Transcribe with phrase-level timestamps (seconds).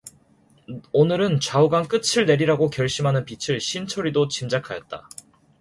[0.93, 5.07] 오늘은 좌우간 끝을 내리라고 결심하는 빛을 신철이도 짐작하였다.